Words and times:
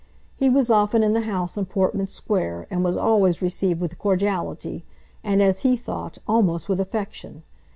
He 0.35 0.49
was 0.49 0.71
often 0.71 1.03
in 1.03 1.13
the 1.13 1.21
house 1.29 1.57
in 1.57 1.67
Portman 1.67 2.07
Square, 2.07 2.65
and 2.71 2.83
was 2.83 2.97
always 2.97 3.39
received 3.39 3.79
with 3.79 3.99
cordiality, 3.99 4.83
and, 5.23 5.43
as 5.43 5.59
he 5.59 5.77
thought, 5.77 6.17
almost 6.27 6.67
with 6.67 6.79
affection. 6.79 7.43